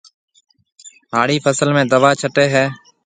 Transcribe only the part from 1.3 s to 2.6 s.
فصل ۾ دوا ڇٽيَ